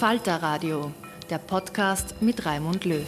[0.00, 0.94] Falter Radio,
[1.28, 3.06] der Podcast mit Raimund Löw.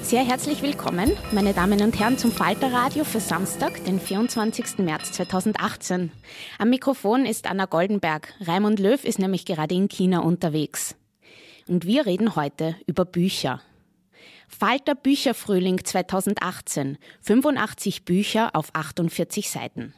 [0.00, 4.78] Sehr herzlich willkommen, meine Damen und Herren, zum Falter Radio für Samstag, den 24.
[4.78, 6.10] März 2018.
[6.58, 8.32] Am Mikrofon ist Anna Goldenberg.
[8.40, 10.96] Raimund Löw ist nämlich gerade in China unterwegs.
[11.66, 13.60] Und wir reden heute über Bücher.
[14.48, 16.96] Falter Bücherfrühling 2018.
[17.20, 19.92] 85 Bücher auf 48 Seiten.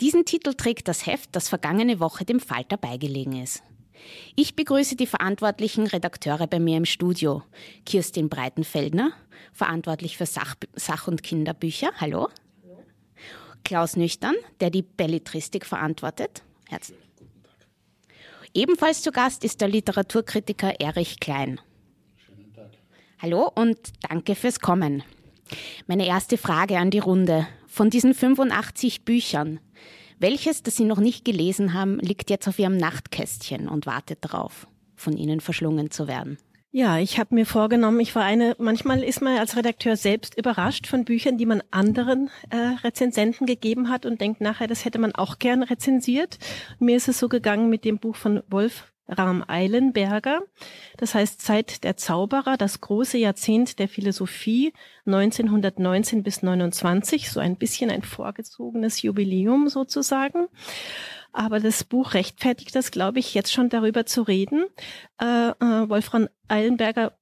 [0.00, 3.62] Diesen Titel trägt das Heft, das vergangene Woche dem Falter beigelegen ist.
[4.36, 7.42] Ich begrüße die verantwortlichen Redakteure bei mir im Studio.
[7.84, 9.12] Kirstin Breitenfeldner,
[9.52, 11.90] verantwortlich für Sach-, Sach und Kinderbücher.
[11.98, 12.28] Hallo.
[12.62, 12.82] Hallo.
[13.64, 16.42] Klaus Nüchtern, der die Belletristik verantwortet.
[16.68, 16.98] Herzlich.
[18.54, 21.58] Ebenfalls zu Gast ist der Literaturkritiker Erich Klein.
[22.16, 22.70] Schönen Tag.
[23.18, 25.02] Hallo und danke fürs Kommen.
[25.86, 27.46] Meine erste Frage an die Runde.
[27.66, 29.58] Von diesen 85 Büchern,
[30.22, 34.66] welches, das Sie noch nicht gelesen haben, liegt jetzt auf Ihrem Nachtkästchen und wartet darauf,
[34.96, 36.38] von Ihnen verschlungen zu werden?
[36.74, 40.86] Ja, ich habe mir vorgenommen, ich war eine, manchmal ist man als Redakteur selbst überrascht
[40.86, 45.14] von Büchern, die man anderen äh, Rezensenten gegeben hat und denkt nachher, das hätte man
[45.14, 46.38] auch gern rezensiert.
[46.78, 50.42] Mir ist es so gegangen mit dem Buch von Wolf Rahm Eilenberger.
[50.96, 54.72] Das heißt Zeit der Zauberer, das große Jahrzehnt der Philosophie
[55.06, 60.48] 1919 bis 29, so ein bisschen ein vorgezogenes Jubiläum sozusagen.
[61.32, 64.66] Aber das Buch rechtfertigt das, glaube ich, jetzt schon darüber zu reden.
[65.20, 67.16] Äh, äh, Wolfram Eilenberger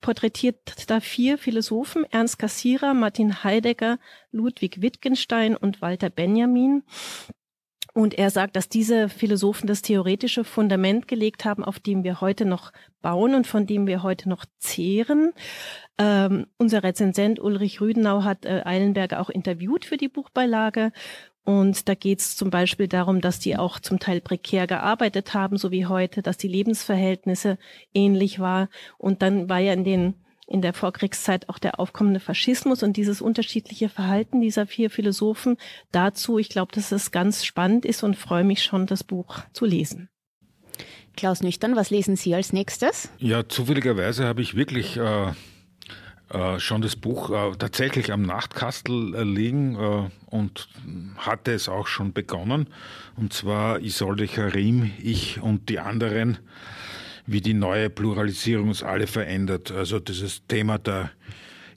[0.00, 3.98] porträtiert da vier Philosophen, Ernst Cassirer, Martin Heidegger,
[4.32, 6.82] Ludwig Wittgenstein und Walter Benjamin.
[7.94, 12.46] Und er sagt, dass diese Philosophen das theoretische Fundament gelegt haben, auf dem wir heute
[12.46, 12.72] noch
[13.02, 15.32] bauen und von dem wir heute noch zehren.
[15.98, 20.90] Ähm, unser Rezensent Ulrich Rüdenau hat äh, Eilenberger auch interviewt für die Buchbeilage.
[21.44, 25.58] Und da geht es zum Beispiel darum, dass die auch zum Teil prekär gearbeitet haben,
[25.58, 27.58] so wie heute, dass die Lebensverhältnisse
[27.92, 28.68] ähnlich war.
[28.96, 30.14] Und dann war ja in den
[30.52, 35.56] in der Vorkriegszeit auch der aufkommende Faschismus und dieses unterschiedliche Verhalten dieser vier Philosophen
[35.92, 36.38] dazu.
[36.38, 40.10] Ich glaube, dass es ganz spannend ist und freue mich schon, das Buch zu lesen.
[41.16, 43.10] Klaus Nüchtern, was lesen Sie als nächstes?
[43.18, 45.32] Ja, zufälligerweise habe ich wirklich äh,
[46.28, 50.68] äh, schon das Buch äh, tatsächlich am Nachtkastel äh, liegen äh, und
[51.16, 52.68] hatte es auch schon begonnen.
[53.16, 56.38] Und zwar Isolde Karim, ich und die anderen
[57.26, 59.70] wie die neue Pluralisierung uns alle verändert.
[59.70, 61.10] Also dieses Thema der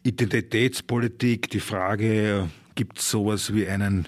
[0.04, 4.08] Identitätspolitik, die Frage, gibt es sowas wie einen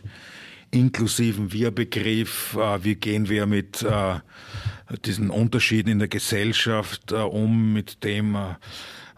[0.72, 4.20] inklusiven Wir-Begriff, äh, wie gehen wir mit äh,
[5.06, 8.38] diesen Unterschieden in der Gesellschaft äh, um, mit dem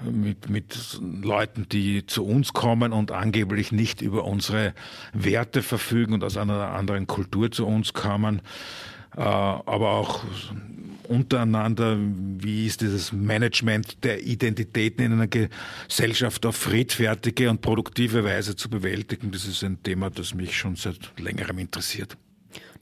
[0.01, 4.73] mit, mit Leuten, die zu uns kommen und angeblich nicht über unsere
[5.11, 8.41] Werte verfügen und aus einer anderen Kultur zu uns kommen,
[9.11, 10.23] aber auch
[11.09, 18.55] untereinander, wie ist dieses Management der Identitäten in einer Gesellschaft auf friedfertige und produktive Weise
[18.55, 19.31] zu bewältigen.
[19.31, 22.15] Das ist ein Thema, das mich schon seit längerem interessiert.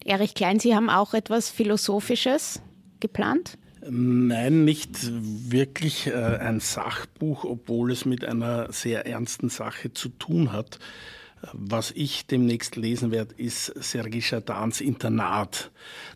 [0.06, 2.62] Erich Klein, Sie haben auch etwas Philosophisches
[3.00, 3.57] geplant?
[3.89, 4.89] Nein, nicht
[5.50, 10.80] wirklich äh, ein Sachbuch, obwohl es mit einer sehr ernsten Sache zu tun hat.
[11.54, 15.72] Was ich demnächst lesen werde, ist Sergei Schadans Internat.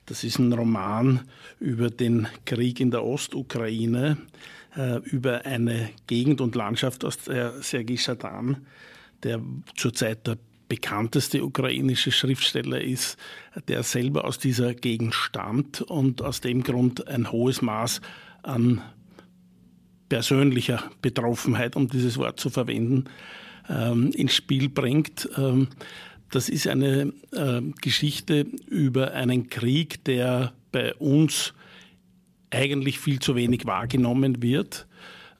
[0.05, 1.21] Das ist ein Roman
[1.59, 4.17] über den Krieg in der Ostukraine,
[4.75, 8.65] äh, über eine Gegend und Landschaft, aus der Sergei Schadan,
[9.23, 9.41] der
[9.75, 10.37] zurzeit der
[10.67, 13.17] bekannteste ukrainische Schriftsteller ist,
[13.67, 17.99] der selber aus dieser Gegend stammt und aus dem Grund ein hohes Maß
[18.41, 18.81] an
[20.07, 23.05] persönlicher Betroffenheit, um dieses Wort zu verwenden,
[23.71, 25.29] ähm, ins Spiel bringt.
[25.37, 25.69] Ähm,
[26.31, 31.53] das ist eine äh, Geschichte über einen Krieg, der bei uns
[32.49, 34.87] eigentlich viel zu wenig wahrgenommen wird.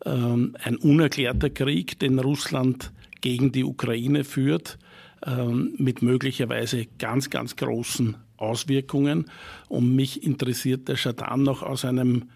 [0.06, 2.92] Ähm, ein unerklärter Krieg, den Russland
[3.22, 4.80] gegen die Ukraine führt,
[5.26, 9.26] ähm, mit möglicherweise ganz, ganz großen Auswirkungen.
[9.70, 12.30] Und mich interessiert der Schadan noch aus einem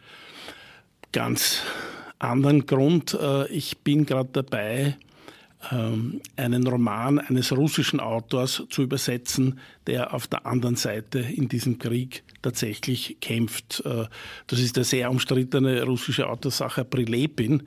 [1.11, 1.61] ganz
[2.19, 3.17] anderen Grund.
[3.19, 4.97] Äh, ich bin gerade dabei,
[6.35, 12.23] einen Roman eines russischen Autors zu übersetzen, der auf der anderen Seite in diesem Krieg
[12.41, 13.81] tatsächlich kämpft.
[13.85, 14.05] Äh,
[14.47, 17.63] das ist der sehr umstrittene russische Autor Sacher Prilepin.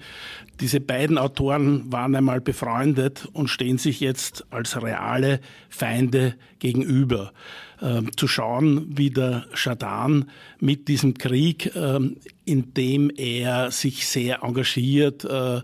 [0.60, 7.32] Diese beiden Autoren waren einmal befreundet und stehen sich jetzt als reale Feinde gegenüber.
[7.80, 14.42] Ähm, zu schauen, wie der Schadan mit diesem Krieg, ähm, in dem er sich sehr
[14.42, 15.60] engagiert, äh,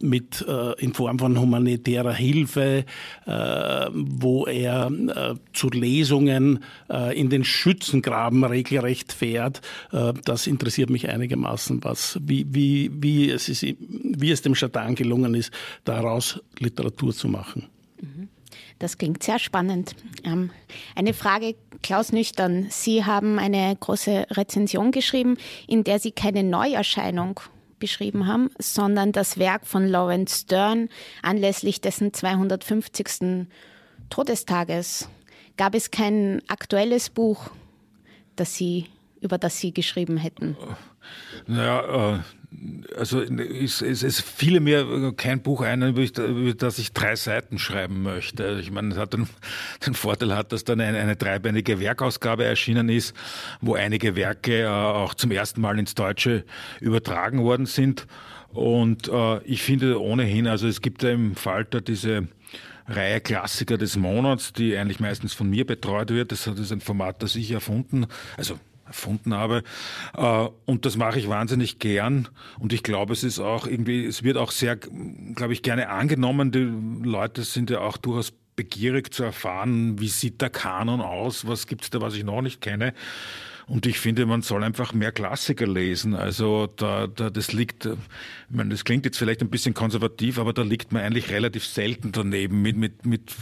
[0.00, 2.84] mit äh, in Form von humanitärer Hilfe,
[3.26, 9.60] äh, wo er äh, zu Lesungen äh, in den Schützengraben regelrecht fährt.
[9.92, 14.94] Äh, das interessiert mich einigermaßen, was wie wie wie es ist, wie es dem Schatan
[14.94, 15.52] gelungen ist,
[15.84, 17.68] daraus Literatur zu machen.
[18.00, 18.28] Mhm.
[18.78, 19.94] Das klingt sehr spannend.
[20.24, 20.50] Ähm,
[20.94, 22.66] eine Frage, Klaus Nüchtern.
[22.70, 25.36] Sie haben eine große Rezension geschrieben,
[25.68, 27.40] in der Sie keine Neuerscheinung
[27.78, 30.88] beschrieben haben, sondern das Werk von Lawrence Stern
[31.22, 33.46] anlässlich dessen 250.
[34.10, 35.08] Todestages.
[35.56, 37.50] Gab es kein aktuelles Buch,
[38.36, 38.86] das Sie,
[39.20, 40.56] über das Sie geschrieben hätten?
[41.46, 42.18] Naja, äh,
[42.96, 48.02] also es, es, es fiel mir kein Buch ein, über das ich drei Seiten schreiben
[48.02, 48.58] möchte.
[48.60, 49.28] Ich meine, es hat den,
[49.86, 53.14] den Vorteil hat, dass dann eine, eine, dreibändige Werkausgabe erschienen ist,
[53.60, 56.44] wo einige Werke äh, auch zum ersten Mal ins Deutsche
[56.80, 58.06] übertragen worden sind.
[58.52, 62.28] Und äh, ich finde ohnehin, also es gibt ja im Falter diese
[62.86, 66.32] Reihe Klassiker des Monats, die eigentlich meistens von mir betreut wird.
[66.32, 69.62] Das ist ein Format, das ich erfunden, also erfunden habe.
[70.16, 72.28] Äh, und das mache ich wahnsinnig gern.
[72.58, 76.52] Und ich glaube, es ist auch irgendwie, es wird auch sehr, glaube ich, gerne angenommen.
[76.52, 81.66] Die Leute sind ja auch durchaus begierig zu erfahren, wie sieht der Kanon aus, was
[81.66, 82.94] gibt's da, was ich noch nicht kenne.
[83.66, 86.14] Und ich finde, man soll einfach mehr Klassiker lesen.
[86.14, 87.96] Also da, da das liegt, ich
[88.50, 92.12] meine, das klingt jetzt vielleicht ein bisschen konservativ, aber da liegt man eigentlich relativ selten
[92.12, 92.60] daneben.
[92.60, 93.32] Mit, mit, mit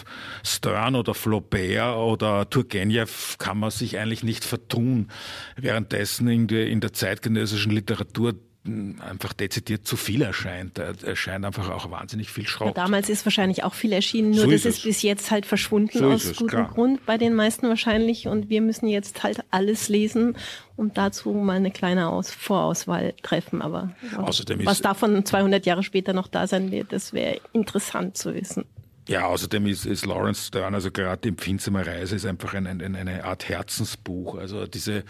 [0.45, 5.09] Stern oder Flaubert oder Turgenev kann man sich eigentlich nicht vertun.
[5.57, 10.79] Währenddessen in der, in der zeitgenössischen Literatur einfach dezidiert zu viel erscheint.
[10.79, 12.69] Da erscheint einfach auch wahnsinnig viel Schrott.
[12.69, 15.47] Ja, damals ist wahrscheinlich auch viel erschienen, nur so das ist, ist bis jetzt halt
[15.47, 16.71] verschwunden so aus gutem klar.
[16.73, 20.37] Grund bei den meisten wahrscheinlich und wir müssen jetzt halt alles lesen
[20.77, 23.63] und dazu mal eine kleine Aus Vorauswahl treffen.
[23.63, 28.33] Aber Außerdem was davon 200 Jahre später noch da sein wird, das wäre interessant zu
[28.33, 28.65] wissen.
[29.09, 32.95] Ja, außerdem ist, ist Lawrence Stern, also gerade die empfindsame Reise, ist einfach ein, ein,
[32.95, 34.37] eine Art Herzensbuch.
[34.37, 35.03] Also diese äh,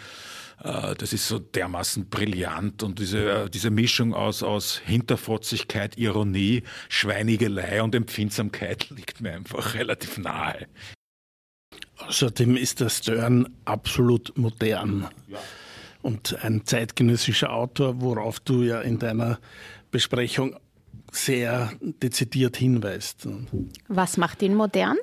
[0.63, 7.83] das ist so dermaßen brillant und diese, äh, diese Mischung aus, aus Hinterfotzigkeit, Ironie, Schweinigelei
[7.83, 10.67] und Empfindsamkeit liegt mir einfach relativ nahe.
[11.97, 15.37] Außerdem ist der Stern absolut modern ja.
[16.01, 19.39] und ein zeitgenössischer Autor, worauf du ja in deiner
[19.91, 20.55] Besprechung
[21.11, 23.27] sehr dezidiert hinweist.
[23.87, 24.97] Was macht ihn modern?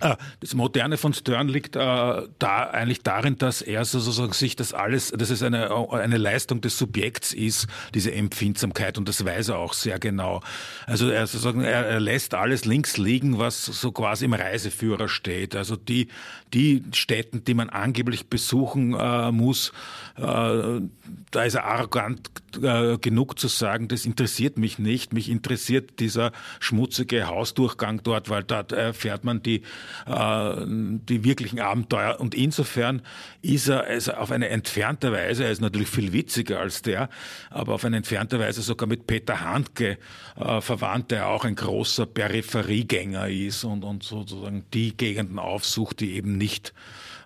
[0.00, 4.74] Äh, das Moderne von Stern liegt äh, da eigentlich darin, dass er sozusagen sich das
[4.74, 9.58] alles, dass es eine, eine Leistung des Subjekts ist, diese Empfindsamkeit, und das weiß er
[9.58, 10.40] auch sehr genau.
[10.86, 15.54] Also er, sozusagen, er, er lässt alles links liegen, was so quasi im Reiseführer steht.
[15.54, 16.08] Also die,
[16.52, 19.72] die Städten, die man angeblich besuchen äh, muss,
[20.16, 22.30] äh, da ist er arrogant
[22.62, 25.12] äh, genug zu sagen, das interessiert mich nicht.
[25.12, 29.62] Mich interessiert dieser schmutzige Hausdurchgang dort, weil dort erfährt man die äh,
[30.06, 32.20] die wirklichen Abenteuer.
[32.20, 33.02] Und insofern
[33.42, 37.08] ist er also auf eine entfernte Weise, er ist natürlich viel witziger als der,
[37.50, 39.98] aber auf eine entfernte Weise sogar mit Peter Handke
[40.36, 46.14] äh, verwandt, der auch ein großer Peripheriegänger ist und, und sozusagen die Gegenden aufsucht, die
[46.14, 46.74] eben nicht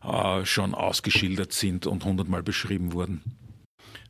[0.02, 3.22] äh, schon ausgeschildert sind und hundertmal beschrieben wurden.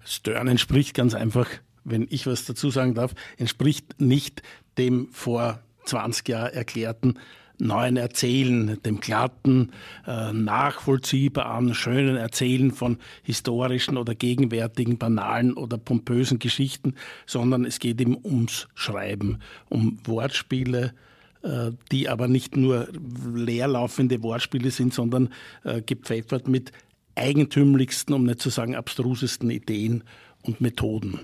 [0.05, 1.49] Stern entspricht ganz einfach,
[1.85, 4.43] wenn ich was dazu sagen darf, entspricht nicht
[4.77, 7.19] dem vor 20 Jahren erklärten
[7.59, 9.73] neuen Erzählen, dem glatten,
[10.07, 16.95] äh, nachvollziehbaren, schönen Erzählen von historischen oder gegenwärtigen, banalen oder pompösen Geschichten,
[17.27, 19.39] sondern es geht ihm ums Schreiben,
[19.69, 20.95] um Wortspiele,
[21.43, 22.89] äh, die aber nicht nur
[23.35, 25.31] leerlaufende Wortspiele sind, sondern
[25.65, 26.73] äh, gepfeffert mit
[27.15, 30.05] eigentümlichsten, um nicht zu sagen abstrusesten Ideen
[30.43, 31.21] und Methoden.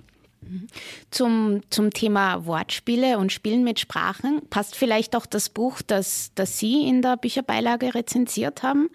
[1.11, 6.59] Zum, zum Thema Wortspiele und Spielen mit Sprachen passt vielleicht auch das Buch, das, das
[6.59, 8.91] Sie in der Bücherbeilage rezensiert haben.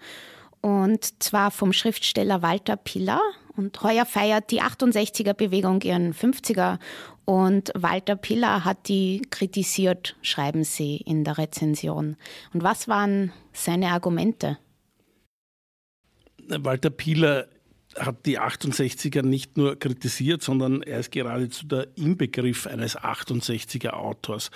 [0.60, 3.20] Und zwar vom Schriftsteller Walter Piller.
[3.56, 6.78] Und heuer feiert die 68er-Bewegung ihren 50er.
[7.24, 12.16] Und Walter Piller hat die kritisiert, schreiben Sie in der Rezension.
[12.52, 14.58] Und was waren seine Argumente?
[16.48, 17.46] Walter Piller
[17.96, 24.50] hat die 68er nicht nur kritisiert, sondern er ist geradezu der Inbegriff eines 68er Autors,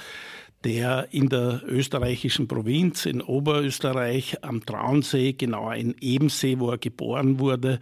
[0.65, 7.39] der in der österreichischen Provinz in Oberösterreich am Traunsee, genauer in Ebensee, wo er geboren
[7.39, 7.81] wurde,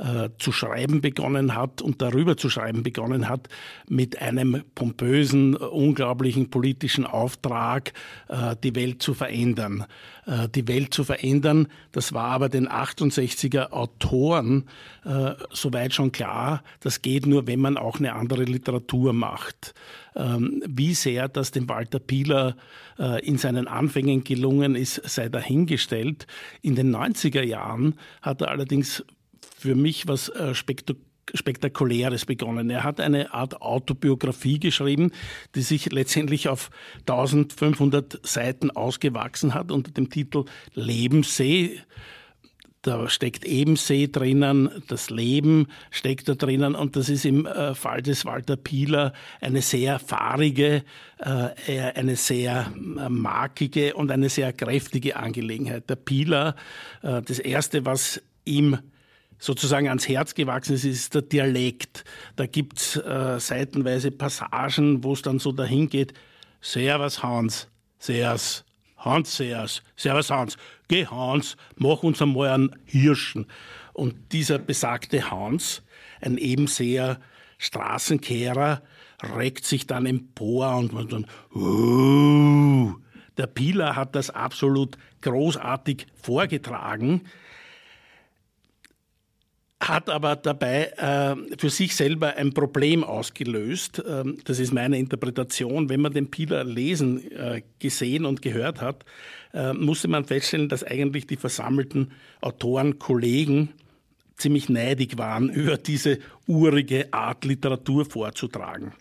[0.00, 3.48] äh, zu schreiben begonnen hat und darüber zu schreiben begonnen hat
[3.88, 7.92] mit einem pompösen, unglaublichen politischen Auftrag,
[8.28, 9.86] äh, die Welt zu verändern.
[10.24, 14.64] Äh, die Welt zu verändern, das war aber den 68er Autoren
[15.50, 19.72] soweit schon klar, das geht nur, wenn man auch eine andere Literatur macht.
[20.14, 22.56] Ähm, wie sehr das dem Walter Pieler
[23.22, 26.26] in seinen Anfängen gelungen ist, sei dahingestellt.
[26.62, 29.04] In den 90er Jahren hat er allerdings
[29.58, 32.70] für mich was äh, Spektakuläres begonnen.
[32.70, 35.10] Er hat eine Art Autobiografie geschrieben,
[35.54, 41.80] die sich letztendlich auf 1500 Seiten ausgewachsen hat unter dem Titel Lebenssee.
[42.82, 48.02] Da steckt Ebensee drinnen, das Leben steckt da drinnen und das ist im äh, Fall
[48.02, 50.84] des Walter Pieler eine sehr fahrige,
[51.18, 55.90] äh, eine sehr äh, markige und eine sehr kräftige Angelegenheit.
[55.90, 56.54] Der Pieler,
[57.02, 58.78] das Erste, was ihm
[59.38, 62.04] sozusagen ans Herz gewachsen ist, ist der Dialekt.
[62.36, 66.12] Da gibt's äh, seitenweise Passagen, wo es dann so dahin geht,
[66.60, 67.68] Servus Hans,
[67.98, 68.64] Servus,
[68.96, 70.56] Hans Servus, Servus Hans,
[70.88, 73.46] geh Hans, mach uns einmal einen Hirschen.
[73.92, 75.82] Und dieser besagte Hans,
[76.20, 77.20] ein eben sehr
[77.58, 78.82] Straßenkehrer,
[79.36, 82.94] regt sich dann empor und man dann, uh,
[83.36, 87.22] der Pieler hat das absolut großartig vorgetragen
[89.80, 94.02] hat aber dabei äh, für sich selber ein Problem ausgelöst.
[94.06, 95.88] Ähm, das ist meine Interpretation.
[95.88, 99.04] Wenn man den Pieler lesen, äh, gesehen und gehört hat,
[99.54, 103.70] äh, musste man feststellen, dass eigentlich die versammelten Autoren, Kollegen
[104.36, 108.92] ziemlich neidig waren, über diese urige Art Literatur vorzutragen.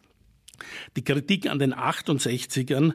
[0.95, 2.93] Die Kritik an den 68ern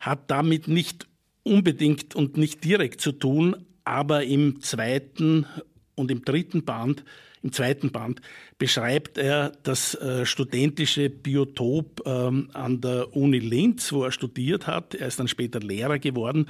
[0.00, 1.06] hat damit nicht
[1.44, 5.46] unbedingt und nicht direkt zu tun, aber im zweiten
[5.94, 7.04] und im dritten Band,
[7.42, 8.20] im zweiten Band,
[8.58, 14.94] beschreibt er das äh, studentische Biotop ähm, an der Uni Linz, wo er studiert hat.
[14.94, 16.48] Er ist dann später Lehrer geworden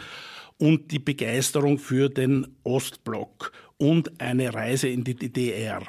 [0.59, 5.83] und die Begeisterung für den Ostblock und eine Reise in die DDR.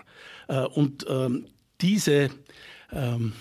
[0.48, 1.48] Äh, und ähm,
[1.82, 2.30] diese
[2.92, 3.34] ähm,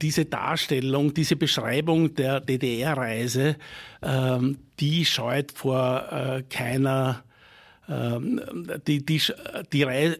[0.00, 3.56] diese Darstellung, diese Beschreibung der DDR-Reise,
[4.02, 7.24] ähm, die scheut vor äh, keiner
[7.88, 8.40] ähm,
[8.86, 9.20] die, die,
[9.72, 10.14] die,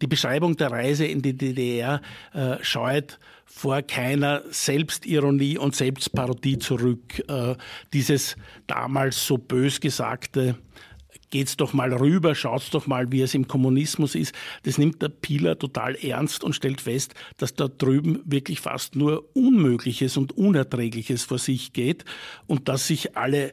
[0.00, 2.00] die, Beschreibung der Reise in die DDR
[2.32, 7.22] äh, scheut vor keiner Selbstironie und Selbstparodie zurück.
[7.28, 7.56] Äh,
[7.92, 8.36] dieses
[8.66, 10.56] damals so bös gesagte
[11.34, 14.32] geht's doch mal rüber, schaut's doch mal, wie es im Kommunismus ist.
[14.62, 19.28] Das nimmt der Pieler total ernst und stellt fest, dass da drüben wirklich fast nur
[19.34, 22.04] Unmögliches und Unerträgliches vor sich geht
[22.46, 23.52] und dass sich alle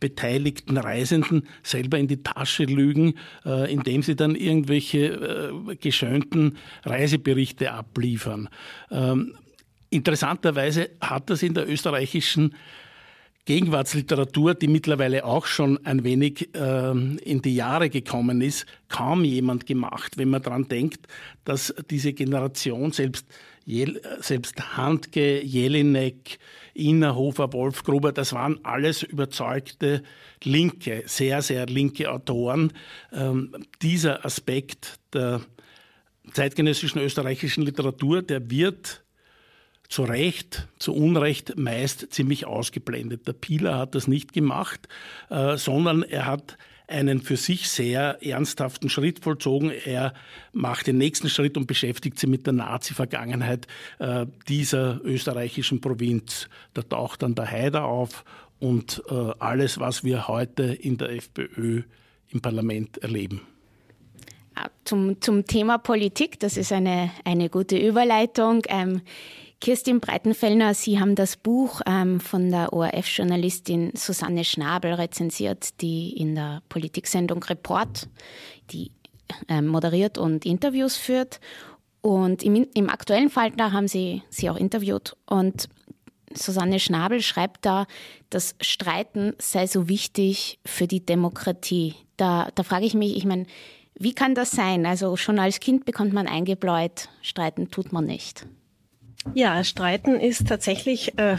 [0.00, 3.14] beteiligten Reisenden selber in die Tasche lügen,
[3.44, 8.48] äh, indem sie dann irgendwelche äh, geschönten Reiseberichte abliefern.
[8.90, 9.36] Ähm,
[9.90, 12.54] interessanterweise hat das in der österreichischen
[13.44, 19.66] Gegenwartsliteratur, die mittlerweile auch schon ein wenig äh, in die Jahre gekommen ist, kaum jemand
[19.66, 21.06] gemacht, wenn man daran denkt,
[21.44, 23.26] dass diese Generation selbst,
[24.20, 26.38] selbst Handke, Jelinek,
[26.74, 30.02] Innerhofer, Wolfgruber, das waren alles überzeugte
[30.42, 32.72] linke, sehr, sehr linke Autoren.
[33.12, 35.40] Ähm, dieser Aspekt der
[36.32, 39.04] zeitgenössischen österreichischen Literatur, der wird
[39.88, 43.26] zu Recht, zu Unrecht meist ziemlich ausgeblendet.
[43.26, 44.88] Der Pieler hat das nicht gemacht,
[45.30, 46.56] äh, sondern er hat
[46.90, 49.70] einen für sich sehr ernsthaften Schritt vollzogen.
[49.70, 50.12] Er
[50.52, 53.66] macht den nächsten Schritt und beschäftigt sich mit der Nazi-Vergangenheit
[53.98, 56.48] äh, dieser österreichischen Provinz.
[56.74, 58.24] Da taucht dann der Haider auf
[58.58, 61.82] und äh, alles, was wir heute in der FPÖ
[62.28, 63.40] im Parlament erleben.
[64.84, 68.62] Zum, zum Thema Politik, das ist eine, eine gute Überleitung.
[68.68, 69.00] Ähm,
[69.60, 76.34] Kirstin Breitenfellner, Sie haben das Buch ähm, von der ORF-Journalistin Susanne Schnabel rezensiert, die in
[76.34, 78.08] der Politiksendung Report,
[78.70, 78.90] die
[79.48, 81.40] äh, moderiert und Interviews führt.
[82.00, 85.14] Und im, im aktuellen Fall, da haben Sie sie auch interviewt.
[85.26, 85.68] Und
[86.32, 87.86] Susanne Schnabel schreibt da,
[88.30, 91.96] das Streiten sei so wichtig für die Demokratie.
[92.16, 93.44] Da, da frage ich mich, ich meine,
[93.94, 94.86] wie kann das sein?
[94.86, 98.46] Also schon als Kind bekommt man eingebläut, streiten tut man nicht.
[99.34, 101.36] Ja, streiten ist tatsächlich äh,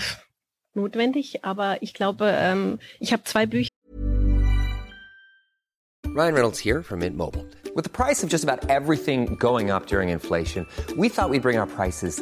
[0.74, 3.70] notwendig, aber ich glaube, ähm, ich habe zwei Bücher.
[6.14, 7.46] Ryan Reynolds here from Mint Mobile.
[7.74, 11.58] With the price of just about everything going up during inflation, we thought we'd bring
[11.58, 12.22] our prices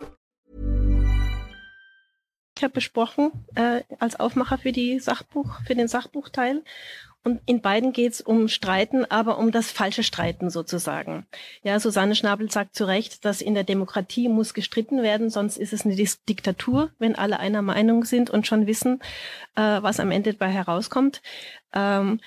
[2.63, 6.63] Habe besprochen äh, als Aufmacher für die Sachbuch, für den Sachbuchteil.
[7.23, 11.27] Und in beiden geht es um Streiten, aber um das falsche Streiten sozusagen.
[11.61, 15.71] Ja, Susanne Schnabel sagt zu Recht, dass in der Demokratie muss gestritten werden, sonst ist
[15.71, 19.01] es eine Diktatur, wenn alle einer Meinung sind und schon wissen,
[19.55, 21.21] äh, was am Ende dabei herauskommt.
[21.73, 22.19] Ähm,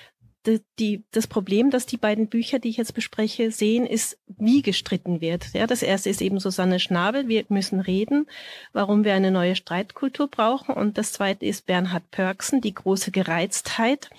[0.79, 5.21] die, das Problem, das die beiden Bücher, die ich jetzt bespreche, sehen, ist, wie gestritten
[5.21, 5.53] wird.
[5.53, 7.27] Ja, das erste ist eben Susanne Schnabel.
[7.27, 8.27] Wir müssen reden,
[8.73, 10.73] warum wir eine neue Streitkultur brauchen.
[10.73, 14.09] Und das zweite ist Bernhard Pörksen, die große Gereiztheit.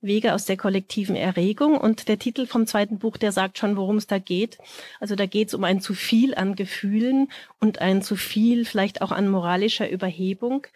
[0.00, 1.76] Wege aus der kollektiven Erregung.
[1.78, 4.58] Und der Titel vom zweiten Buch, der sagt schon, worum es da geht.
[5.00, 7.28] Also da geht es um ein zu viel an Gefühlen
[7.60, 10.66] und ein zu viel vielleicht auch an moralischer Überhebung.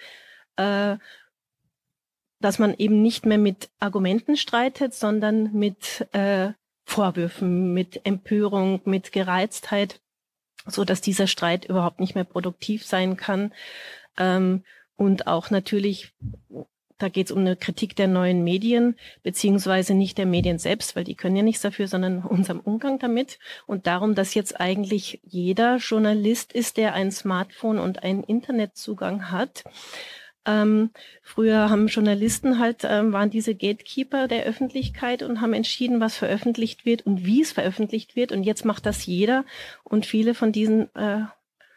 [0.56, 0.96] Äh,
[2.40, 6.52] dass man eben nicht mehr mit Argumenten streitet, sondern mit äh,
[6.88, 10.00] Vorwürfen, mit Empörung, mit Gereiztheit,
[10.66, 13.52] so dass dieser Streit überhaupt nicht mehr produktiv sein kann.
[14.16, 14.64] Ähm,
[14.96, 16.14] und auch natürlich,
[16.96, 21.04] da geht es um eine Kritik der neuen Medien, beziehungsweise nicht der Medien selbst, weil
[21.04, 23.38] die können ja nichts dafür, sondern unserem Umgang damit.
[23.66, 29.62] Und darum, dass jetzt eigentlich jeder Journalist ist, der ein Smartphone und einen Internetzugang hat.
[30.48, 30.90] Ähm,
[31.22, 36.86] früher haben Journalisten halt, ähm, waren diese Gatekeeper der Öffentlichkeit und haben entschieden, was veröffentlicht
[36.86, 38.32] wird und wie es veröffentlicht wird.
[38.32, 39.44] Und jetzt macht das jeder.
[39.84, 41.24] Und viele von diesen äh,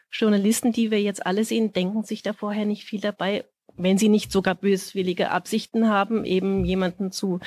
[0.10, 3.44] Journalisten, die wir jetzt alle sehen, denken sich da vorher nicht viel dabei
[3.84, 7.40] wenn sie nicht sogar böswillige Absichten haben, eben jemanden zu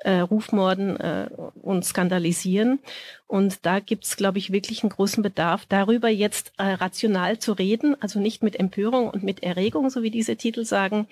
[0.00, 1.28] äh, Rufmorden äh,
[1.60, 2.80] und skandalisieren.
[3.26, 7.94] Und da gibt's, glaube ich, wirklich einen großen Bedarf, darüber jetzt äh, rational zu reden,
[8.00, 11.06] also nicht mit Empörung und mit Erregung, so wie diese Titel sagen,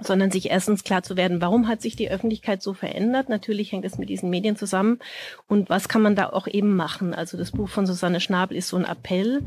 [0.00, 3.28] sondern sich erstens klar zu werden, warum hat sich die Öffentlichkeit so verändert?
[3.28, 5.00] Natürlich hängt es mit diesen Medien zusammen.
[5.46, 7.14] Und was kann man da auch eben machen?
[7.14, 9.44] Also das Buch von Susanne Schnabel ist so ein Appell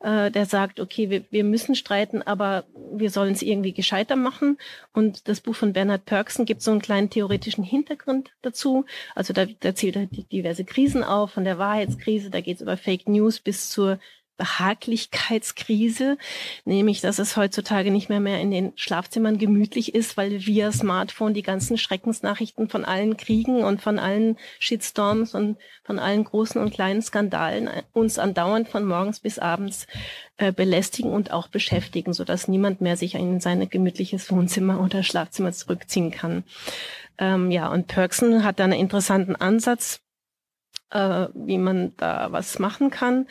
[0.00, 4.58] äh, der sagt, okay, wir, wir müssen streiten, aber wir sollen es irgendwie gescheiter machen.
[4.92, 8.84] Und das Buch von Bernhard Pörksen gibt so einen kleinen theoretischen Hintergrund dazu.
[9.14, 12.76] Also da, da zählt er diverse Krisen auf, von der Wahrheitskrise, da geht es über
[12.76, 13.98] Fake News bis zur
[14.40, 16.16] Behaglichkeitskrise,
[16.64, 21.34] nämlich dass es heutzutage nicht mehr mehr in den Schlafzimmern gemütlich ist, weil via Smartphone
[21.34, 26.72] die ganzen Schreckensnachrichten von allen Kriegen und von allen Shitstorms und von allen großen und
[26.72, 29.86] kleinen Skandalen uns andauernd von morgens bis abends
[30.38, 35.52] äh, belästigen und auch beschäftigen, sodass niemand mehr sich in sein gemütliches Wohnzimmer oder Schlafzimmer
[35.52, 36.44] zurückziehen kann.
[37.18, 40.00] Ähm, ja, und Perksen hat da einen interessanten Ansatz,
[40.92, 43.26] äh, wie man da was machen kann.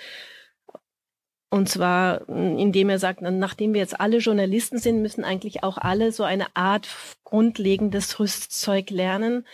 [1.52, 6.12] Und zwar, indem er sagt, nachdem wir jetzt alle Journalisten sind, müssen eigentlich auch alle
[6.12, 6.88] so eine Art
[7.24, 9.48] grundlegendes Rüstzeug lernen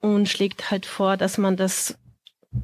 [0.00, 1.98] und schlägt halt vor, dass man das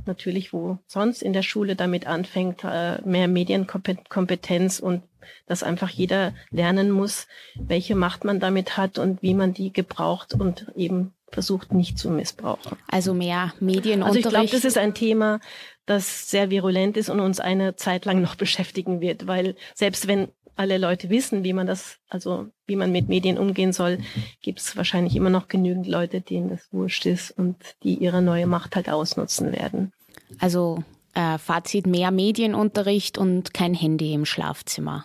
[0.06, 5.02] natürlich wo sonst in der Schule damit anfängt, äh, mehr Medienkompetenz und
[5.46, 10.34] dass einfach jeder lernen muss, welche Macht man damit hat und wie man die gebraucht
[10.34, 12.76] und eben versucht nicht zu missbrauchen.
[12.88, 14.02] Also mehr Medienunterricht.
[14.04, 15.40] Also ich glaube, das ist ein Thema,
[15.86, 20.28] das sehr virulent ist und uns eine Zeit lang noch beschäftigen wird, weil selbst wenn
[20.56, 23.98] alle Leute wissen, wie man das, also wie man mit Medien umgehen soll,
[24.42, 28.46] gibt es wahrscheinlich immer noch genügend Leute, denen das wurscht ist und die ihre neue
[28.46, 29.92] Macht halt ausnutzen werden.
[30.38, 35.04] Also Äh, Fazit mehr Medienunterricht und kein Handy im Schlafzimmer.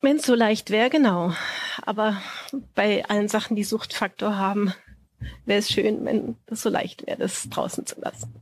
[0.00, 1.34] Wenn es so leicht wäre, genau.
[1.82, 2.16] Aber
[2.74, 4.72] bei allen Sachen, die Suchtfaktor haben,
[5.44, 8.34] wäre es schön, wenn es so leicht wäre, das draußen zu lassen.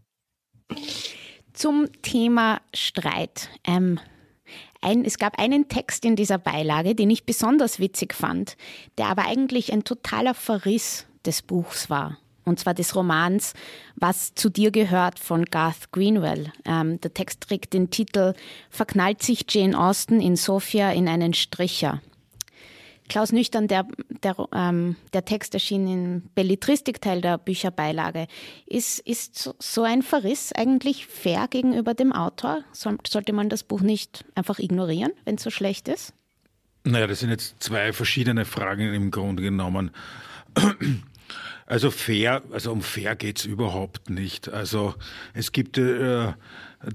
[1.59, 3.49] Zum Thema Streit.
[3.65, 3.99] Ähm,
[4.81, 8.57] ein, es gab einen Text in dieser Beilage, den ich besonders witzig fand,
[8.97, 12.17] der aber eigentlich ein totaler Verriss des Buchs war.
[12.45, 13.55] Und zwar des Romans
[13.97, 16.53] Was zu dir gehört von Garth Greenwell.
[16.65, 18.35] Ähm, der Text trägt den Titel
[18.71, 22.01] Verknallt sich Jane Austen in Sophia in einen Stricher.
[23.09, 23.87] Klaus Nüchtern, der,
[24.23, 28.27] der, ähm, der Text erschien im Belletristikteil der Bücherbeilage.
[28.67, 32.65] Ist, ist so ein Verriss eigentlich fair gegenüber dem Autor?
[32.73, 36.13] Sollte man das Buch nicht einfach ignorieren, wenn es so schlecht ist?
[36.85, 39.91] Naja, das sind jetzt zwei verschiedene Fragen im Grunde genommen.
[41.69, 44.49] Also fair, also um fair geht's überhaupt nicht.
[44.49, 44.95] Also
[45.35, 46.33] es gibt äh,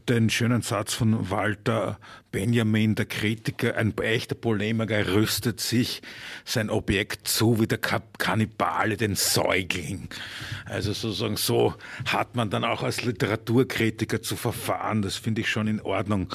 [0.10, 2.00] den schönen Satz von Walter
[2.32, 6.02] Benjamin, der Kritiker, ein echter Polemiker, rüstet sich
[6.44, 10.08] sein Objekt zu wie der Kannibale den Säugling.
[10.66, 11.76] Also sozusagen so
[12.08, 15.04] hat man dann auch als Literaturkritiker zu verfahren.
[15.04, 16.34] Das finde ich schon in Ordnung.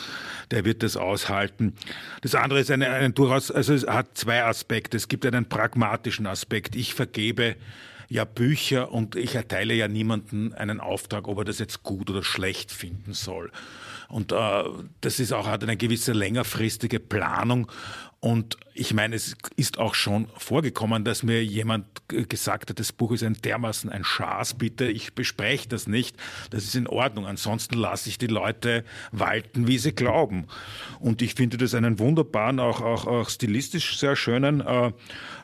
[0.53, 1.75] Der wird das aushalten.
[2.21, 4.97] Das andere ist eine, eine durchaus, also es hat zwei Aspekte.
[4.97, 6.77] Es gibt einen pragmatischen Aspekt.
[6.77, 7.57] Ich vergebe
[8.09, 12.23] ja Bücher und ich erteile ja niemanden einen Auftrag, ob er das jetzt gut oder
[12.23, 13.51] schlecht finden soll.
[14.09, 14.65] Und äh,
[15.03, 17.71] das ist auch hat eine gewisse längerfristige Planung.
[18.21, 23.13] Und ich meine, es ist auch schon vorgekommen, dass mir jemand gesagt hat, das Buch
[23.13, 26.17] ist ein dermaßen ein Schaß, bitte, ich bespreche das nicht.
[26.51, 27.27] Das ist in Ordnung.
[27.27, 30.47] Ansonsten lasse ich die Leute walten, wie sie glauben.
[30.99, 34.93] Und ich finde das einen wunderbaren, auch, auch, auch stilistisch sehr schönen äh,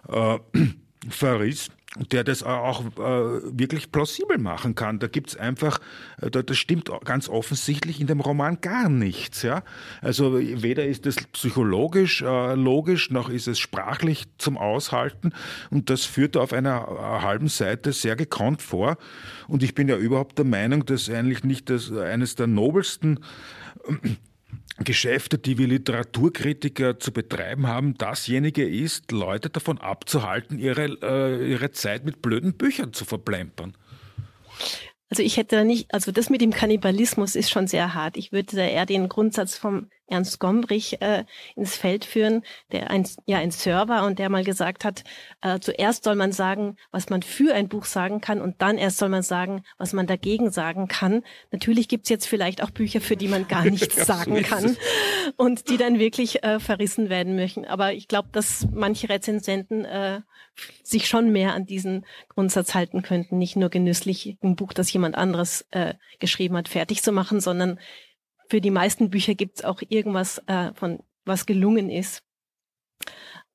[0.09, 0.38] äh,
[1.11, 1.68] Verriss
[2.11, 4.98] der das auch äh, wirklich plausibel machen kann.
[4.98, 5.78] Da gibt's einfach,
[6.20, 9.42] äh, da, das stimmt ganz offensichtlich in dem Roman gar nichts.
[9.42, 9.62] Ja?
[10.00, 15.33] Also weder ist es psychologisch äh, logisch, noch ist es sprachlich zum Aushalten.
[15.70, 18.96] Und das führt auf einer äh, halben Seite sehr gekonnt vor.
[19.46, 23.20] Und ich bin ja überhaupt der Meinung, dass eigentlich nicht das, eines der nobelsten
[24.79, 31.71] Geschäfte, die wir Literaturkritiker zu betreiben haben, dasjenige ist, Leute davon abzuhalten, ihre, äh, ihre
[31.71, 33.77] Zeit mit blöden Büchern zu verplempern.
[35.11, 38.17] Also ich hätte da nicht, also das mit dem Kannibalismus ist schon sehr hart.
[38.17, 41.25] Ich würde da eher den Grundsatz vom Ernst Gombrich äh,
[41.57, 45.05] ins Feld führen, der ein, ja ein Server und der mal gesagt hat,
[45.40, 48.99] äh, zuerst soll man sagen, was man für ein Buch sagen kann und dann erst
[48.99, 51.23] soll man sagen, was man dagegen sagen kann.
[51.51, 54.77] Natürlich gibt's jetzt vielleicht auch Bücher, für die man gar nichts sagen kann
[55.37, 57.64] und die dann wirklich äh, verrissen werden möchten.
[57.64, 60.21] Aber ich glaube, dass manche Rezensenten äh,
[60.83, 65.17] sich schon mehr an diesen Grundsatz halten könnten, nicht nur genüsslich ein Buch, das jemand
[65.17, 67.81] anderes äh, geschrieben hat, fertig zu machen, sondern
[68.55, 72.23] für die meisten Bücher gibt es auch irgendwas, äh, von was gelungen ist.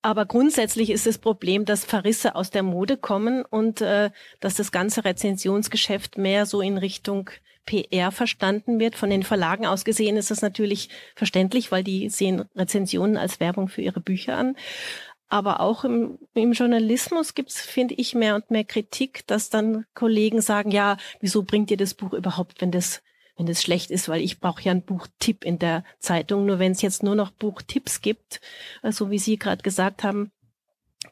[0.02, 4.74] Aber grundsätzlich ist das Problem, dass Verrisse aus der Mode kommen und äh, dass das
[4.74, 7.30] ganze Rezensionsgeschäft mehr so in Richtung
[7.66, 8.98] PR verstanden wird.
[8.98, 13.70] Von den Verlagen aus gesehen ist das natürlich verständlich, weil die sehen Rezensionen als Werbung
[13.70, 14.58] für ihre Bücher an.
[15.30, 19.86] Aber auch im, im Journalismus gibt es, finde ich, mehr und mehr Kritik, dass dann
[19.94, 23.02] Kollegen sagen, ja, wieso bringt ihr das Buch überhaupt, wenn das
[23.39, 26.45] wenn das schlecht ist, weil ich brauche ja einen Buchtipp in der Zeitung.
[26.45, 28.41] Nur wenn es jetzt nur noch Buchtipps gibt,
[28.84, 30.32] äh, so wie Sie gerade gesagt haben,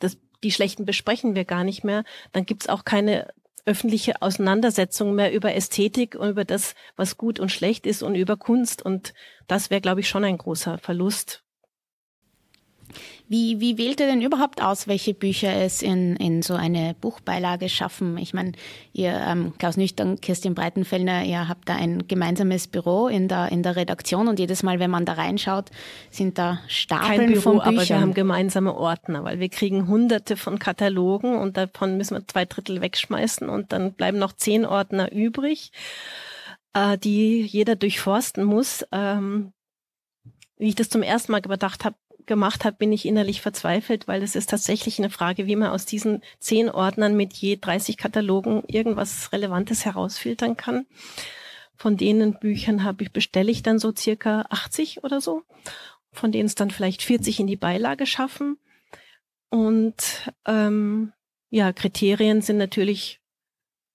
[0.01, 3.33] das, die schlechten besprechen wir gar nicht mehr, dann gibt es auch keine
[3.65, 8.35] öffentliche Auseinandersetzung mehr über Ästhetik und über das, was gut und schlecht ist und über
[8.35, 8.81] Kunst.
[8.81, 9.13] Und
[9.47, 11.43] das wäre, glaube ich, schon ein großer Verlust,
[13.28, 17.67] wie, wie wählt ihr denn überhaupt aus, welche Bücher es in, in so eine Buchbeilage
[17.67, 18.17] schaffen?
[18.17, 18.54] Ich meine,
[18.93, 23.63] ihr, ähm, Klaus Nüchtern, Kirstin Breitenfellner, ihr habt da ein gemeinsames Büro in der, in
[23.63, 25.71] der Redaktion und jedes Mal, wenn man da reinschaut,
[26.10, 27.76] sind da Stapeln Kein Büro, von Büchern.
[27.76, 32.28] aber wir haben gemeinsame Ordner, weil wir kriegen hunderte von Katalogen und davon müssen wir
[32.28, 35.71] zwei Drittel wegschmeißen und dann bleiben noch zehn Ordner übrig,
[36.73, 38.86] äh, die jeder durchforsten muss.
[38.91, 39.52] Ähm,
[40.58, 41.95] wie ich das zum ersten Mal gedacht habe,
[42.27, 45.85] gemacht habe, bin ich innerlich verzweifelt, weil es ist tatsächlich eine Frage, wie man aus
[45.85, 50.85] diesen zehn Ordnern mit je 30 Katalogen irgendwas Relevantes herausfiltern kann.
[51.75, 55.43] Von denen Büchern habe ich, bestelle ich dann so circa 80 oder so,
[56.11, 58.57] von denen es dann vielleicht 40 in die Beilage schaffen.
[59.49, 61.13] Und ähm,
[61.49, 63.21] ja, Kriterien sind natürlich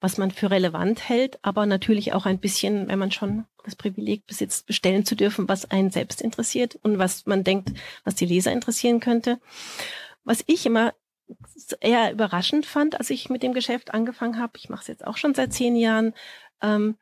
[0.03, 4.27] was man für relevant hält, aber natürlich auch ein bisschen, wenn man schon das Privileg
[4.27, 8.51] besitzt, bestellen zu dürfen, was einen selbst interessiert und was man denkt, was die Leser
[8.51, 9.39] interessieren könnte.
[10.25, 10.93] Was ich immer
[11.81, 15.17] eher überraschend fand, als ich mit dem Geschäft angefangen habe, ich mache es jetzt auch
[15.17, 16.15] schon seit zehn Jahren,
[16.61, 16.97] ähm,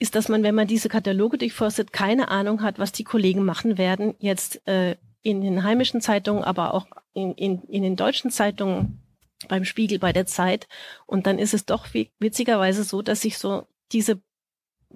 [0.00, 3.78] ist, dass man, wenn man diese Kataloge durchforstet, keine Ahnung hat, was die Kollegen machen
[3.78, 9.00] werden, jetzt äh, in den heimischen Zeitungen, aber auch in, in, in den deutschen Zeitungen,
[9.48, 10.66] beim Spiegel, bei der Zeit.
[11.06, 14.20] Und dann ist es doch witzigerweise so, dass sich so diese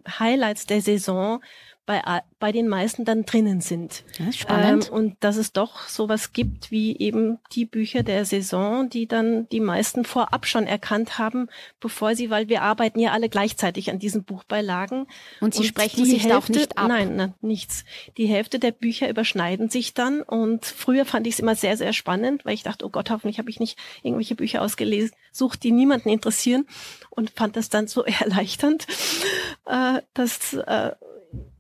[0.09, 1.43] Highlights der Saison
[1.85, 2.01] bei,
[2.39, 4.05] bei den meisten dann drinnen sind.
[4.19, 4.89] Ja, spannend.
[4.89, 9.49] Ähm, und dass es doch sowas gibt wie eben die Bücher der Saison, die dann
[9.49, 11.49] die meisten vorab schon erkannt haben,
[11.81, 15.09] bevor sie, weil wir arbeiten ja alle gleichzeitig an diesen Buchbeilagen.
[15.41, 16.89] Und sie und sprechen sich Hälfte, auch nicht ab.
[16.89, 17.85] Nein, nein, nichts.
[18.17, 21.93] Die Hälfte der Bücher überschneiden sich dann und früher fand ich es immer sehr, sehr
[21.93, 25.73] spannend, weil ich dachte, oh Gott, hoffentlich habe ich nicht irgendwelche Bücher ausgelesen, sucht, die
[25.73, 26.67] niemanden interessieren
[27.11, 28.87] und fand das dann so erleichternd,
[29.67, 30.93] äh, dass äh,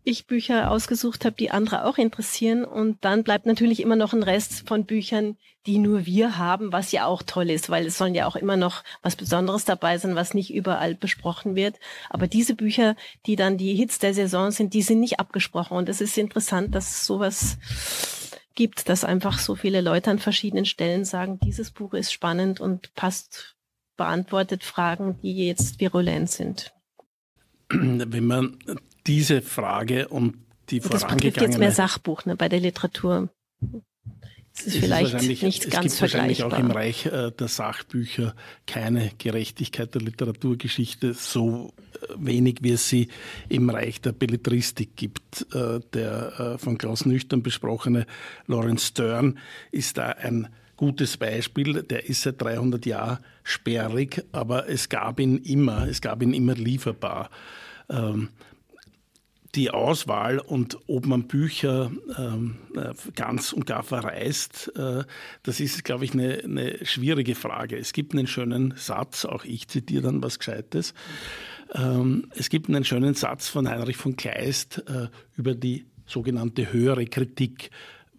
[0.04, 2.64] ich Bücher ausgesucht habe, die andere auch interessieren.
[2.64, 5.36] Und dann bleibt natürlich immer noch ein Rest von Büchern,
[5.66, 8.56] die nur wir haben, was ja auch toll ist, weil es sollen ja auch immer
[8.56, 11.76] noch was Besonderes dabei sein, was nicht überall besprochen wird.
[12.10, 15.76] Aber diese Bücher, die dann die Hits der Saison sind, die sind nicht abgesprochen.
[15.76, 17.58] Und es ist interessant, dass es sowas
[18.54, 22.94] gibt, dass einfach so viele Leute an verschiedenen Stellen sagen, dieses Buch ist spannend und
[22.94, 23.56] passt,
[23.96, 26.72] beantwortet Fragen, die jetzt virulent sind.
[27.68, 28.58] Wenn man
[29.06, 30.36] diese Frage und
[30.70, 33.28] die und das betrifft jetzt mehr Sachbuch ne, bei der Literatur.
[34.54, 38.34] Es ist, vielleicht nicht es ganz gibt wahrscheinlich auch im Reich äh, der Sachbücher
[38.66, 43.08] keine Gerechtigkeit der Literaturgeschichte so äh, wenig, wie es sie
[43.48, 45.46] im Reich der Belletristik gibt.
[45.54, 48.06] Äh, der von Klaus Nüchtern besprochene
[48.46, 49.38] Lawrence Stern
[49.70, 51.82] ist da ein gutes Beispiel.
[51.82, 56.54] Der ist seit 300 Jahren sperrig, aber es gab ihn immer, es gab ihn immer
[56.54, 57.30] lieferbar.
[59.54, 65.04] Die Auswahl und ob man Bücher ähm, äh, ganz und gar verreist, äh,
[65.42, 67.76] das ist, glaube ich, eine, eine, schwierige Frage.
[67.76, 70.94] Es gibt einen schönen Satz, auch ich zitiere dann was Gescheites.
[71.74, 77.06] Ähm, es gibt einen schönen Satz von Heinrich von Kleist äh, über die sogenannte höhere
[77.06, 77.70] Kritik,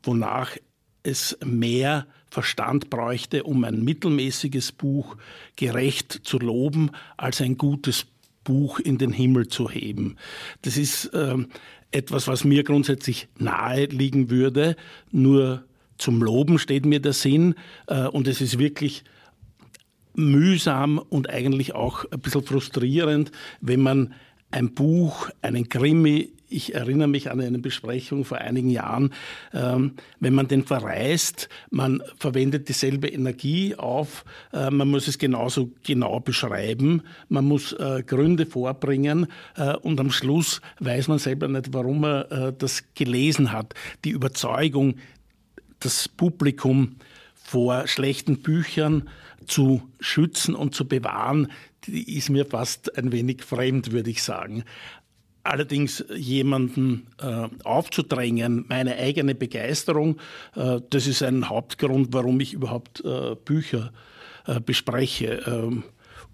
[0.04, 0.56] wonach
[1.04, 5.18] es mehr Verstand bräuchte, um ein mittelmäßiges Buch
[5.56, 8.08] gerecht zu loben, als ein gutes
[8.44, 10.18] Buch in den Himmel zu heben.
[10.62, 11.48] Das ist ähm,
[11.92, 14.76] etwas, was mir grundsätzlich nahe liegen würde.
[15.12, 15.64] Nur
[15.98, 17.56] zum Loben steht mir der Sinn
[17.88, 19.04] äh, und es ist wirklich
[20.16, 24.14] mühsam und eigentlich auch ein bisschen frustrierend, wenn man
[24.52, 29.14] ein Buch, einen Krimi ich erinnere mich an eine Besprechung vor einigen Jahren,
[29.54, 35.72] ähm, wenn man den verreist, man verwendet dieselbe Energie auf, äh, man muss es genauso
[35.84, 41.74] genau beschreiben, man muss äh, Gründe vorbringen äh, und am Schluss weiß man selber nicht,
[41.74, 42.26] warum man
[42.58, 43.74] das gelesen hat.
[44.04, 44.96] Die Überzeugung,
[45.80, 46.96] das Publikum
[47.34, 49.10] vor schlechten Büchern
[49.46, 51.52] zu schützen und zu bewahren,
[51.86, 54.64] die ist mir fast ein wenig fremd, würde ich sagen.
[55.44, 60.18] Allerdings jemanden äh, aufzudrängen, meine eigene Begeisterung,
[60.56, 63.92] äh, das ist ein Hauptgrund, warum ich überhaupt äh, Bücher
[64.48, 65.84] äh, bespreche, ähm,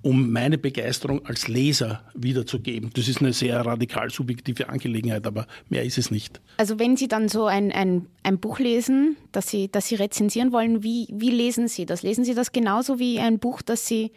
[0.02, 2.92] um meine Begeisterung als Leser wiederzugeben.
[2.94, 6.40] Das ist eine sehr radikal subjektive Angelegenheit, aber mehr ist es nicht.
[6.58, 10.52] Also wenn Sie dann so ein, ein, ein Buch lesen, das Sie, das Sie rezensieren
[10.52, 12.04] wollen, wie, wie lesen Sie das?
[12.04, 14.12] Lesen Sie das genauso wie ein Buch, das Sie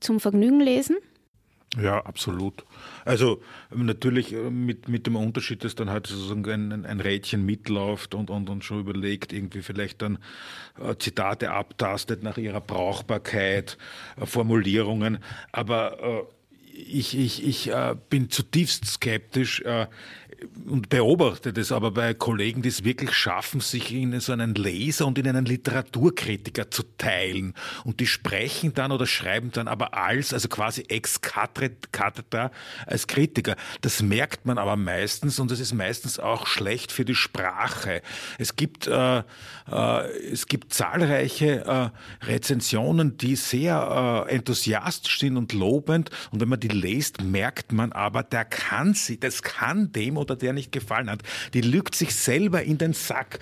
[0.00, 0.96] zum Vergnügen lesen?
[1.80, 2.64] Ja, absolut.
[3.04, 3.42] Also
[3.74, 8.30] natürlich äh, mit, mit dem Unterschied, dass dann halt sozusagen ein, ein Rädchen mitläuft und,
[8.30, 10.18] und, und schon überlegt, irgendwie vielleicht dann
[10.80, 13.76] äh, Zitate abtastet nach ihrer Brauchbarkeit,
[14.20, 15.18] äh, Formulierungen.
[15.52, 16.22] Aber äh,
[16.76, 17.70] ich, ich, ich
[18.10, 19.62] bin zutiefst skeptisch.
[20.66, 25.06] Und beobachte das aber bei Kollegen, die es wirklich schaffen, sich in so einen Leser
[25.06, 27.54] und in einen Literaturkritiker zu teilen.
[27.84, 32.50] Und die sprechen dann oder schreiben dann aber als, also quasi ex cathedra
[32.86, 33.56] als Kritiker.
[33.80, 38.02] Das merkt man aber meistens und das ist meistens auch schlecht für die Sprache.
[38.38, 39.22] Es gibt, äh, äh,
[40.32, 41.92] es gibt zahlreiche
[42.22, 46.10] äh, Rezensionen, die sehr äh, enthusiastisch sind und lobend.
[46.30, 50.36] Und wenn man die liest, merkt man aber, der kann sie, das kann dem oder
[50.36, 51.22] der nicht gefallen hat.
[51.52, 53.38] Die lügt sich selber in den Sack,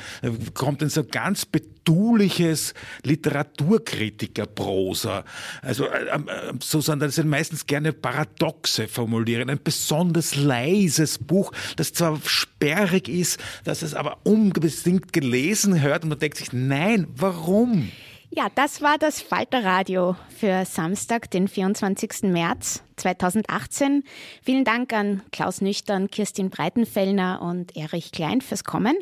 [0.55, 5.25] kommt in so ganz betuliches Literaturkritikerprosa.
[5.62, 6.21] Also äh, äh,
[6.61, 9.51] Susanne, das sind meistens gerne paradoxe Formulierungen.
[9.51, 16.11] Ein besonders leises Buch, das zwar sperrig ist, dass es aber unbedingt gelesen hört und
[16.11, 17.90] man denkt sich, nein, warum?
[18.35, 22.23] Ja, das war das Falterradio für Samstag, den 24.
[22.23, 24.05] März 2018.
[24.42, 28.97] Vielen Dank an Klaus Nüchtern, Kirstin Breitenfellner und Erich Klein fürs Kommen.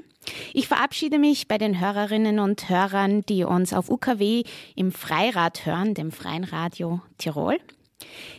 [0.52, 4.42] Ich verabschiede mich bei den Hörerinnen und Hörern, die uns auf UKW
[4.74, 7.60] im Freirad hören, dem Freien Radio Tirol.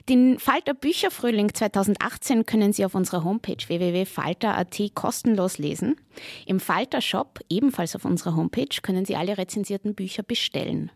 [0.10, 5.96] Den Falter Bücherfrühling 2018 können Sie auf unserer Homepage www.falter.at kostenlos lesen.
[6.46, 10.92] Im Falter Shop, ebenfalls auf unserer Homepage, können Sie alle rezensierten Bücher bestellen.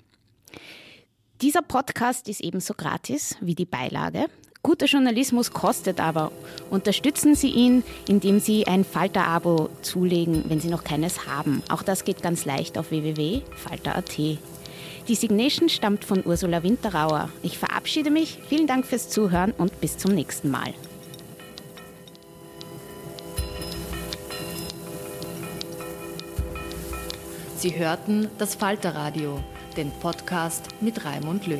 [1.41, 4.27] Dieser Podcast ist ebenso gratis wie die Beilage.
[4.65, 6.31] Guter Journalismus kostet aber.
[6.71, 11.61] Unterstützen Sie ihn, indem Sie ein Falter-Abo zulegen, wenn Sie noch keines haben.
[11.69, 14.39] Auch das geht ganz leicht auf www.falter.at.
[15.07, 17.29] Die Signation stammt von Ursula Winterauer.
[17.43, 18.39] Ich verabschiede mich.
[18.49, 20.73] Vielen Dank fürs Zuhören und bis zum nächsten Mal.
[27.57, 29.39] Sie hörten das Falterradio,
[29.77, 31.59] den Podcast mit Raimund Löw.